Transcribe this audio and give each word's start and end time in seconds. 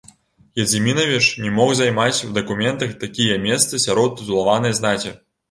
Гедзімінавіч 0.59 1.25
не 1.43 1.51
мог 1.57 1.73
займаць 1.79 2.23
у 2.29 2.31
дакументах 2.39 2.97
такія 3.05 3.37
месцы 3.45 3.83
сярод 3.85 4.19
тытулаванай 4.19 4.77
знаці. 4.81 5.17